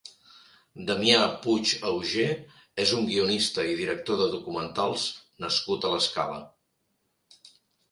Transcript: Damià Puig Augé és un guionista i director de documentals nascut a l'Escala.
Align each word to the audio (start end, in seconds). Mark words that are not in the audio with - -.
Damià 0.85 1.19
Puig 1.43 1.73
Augé 1.89 2.25
és 2.85 2.95
un 3.01 3.05
guionista 3.11 3.67
i 3.73 3.77
director 3.83 4.19
de 4.23 4.31
documentals 4.33 5.07
nascut 5.47 5.89
a 5.91 5.95
l'Escala. 5.95 6.43